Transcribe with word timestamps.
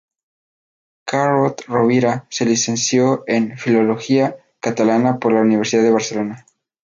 Carod-Rovira 1.05 2.25
se 2.31 2.43
licenció 2.45 3.23
en 3.27 3.55
Filología 3.55 4.35
Catalana 4.59 5.19
por 5.19 5.31
la 5.31 5.41
Universidad 5.41 5.83
de 5.83 5.91
Barcelona. 5.91 6.45